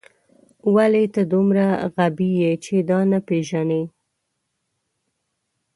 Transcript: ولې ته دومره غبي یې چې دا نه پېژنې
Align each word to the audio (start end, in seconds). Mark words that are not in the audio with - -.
ولې 0.75 1.03
ته 1.13 1.21
دومره 1.33 1.65
غبي 1.93 2.31
یې 2.41 2.51
چې 2.63 2.75
دا 2.89 2.99
نه 3.11 3.19
پېژنې 3.27 3.83